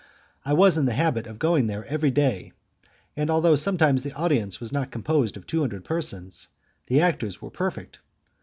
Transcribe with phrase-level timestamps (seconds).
[0.43, 2.53] I was in the habit of going there every day,
[3.15, 6.47] and although sometimes the audience was not composed of two hundred persons,
[6.87, 7.99] the actors were perfect.